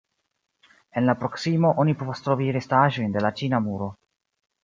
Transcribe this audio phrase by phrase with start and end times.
[1.01, 3.93] En la proksimo, oni povas trovi restaĵojn de la Ĉina muro.